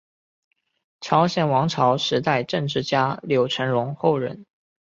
[0.99, 4.47] 朝鲜王朝时代政治家柳成龙后人。